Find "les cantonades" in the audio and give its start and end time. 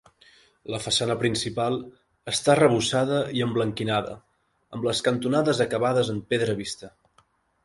4.89-5.63